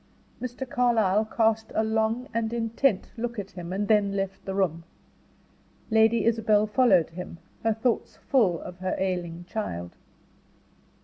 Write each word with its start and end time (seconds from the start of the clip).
Mr. 0.41 0.67
Carlyle 0.67 1.25
cast 1.25 1.71
a 1.75 1.83
long 1.83 2.27
and 2.33 2.51
intent 2.53 3.11
look 3.17 3.37
at 3.37 3.51
him, 3.51 3.71
and 3.71 3.87
then 3.87 4.13
left 4.13 4.43
the 4.45 4.55
room. 4.55 4.83
Lady 5.91 6.25
Isabel 6.25 6.65
followed 6.65 7.11
him, 7.11 7.37
her 7.63 7.73
thoughts 7.75 8.15
full 8.15 8.59
of 8.61 8.79
her 8.79 8.95
ailing 8.97 9.45
child. 9.47 9.95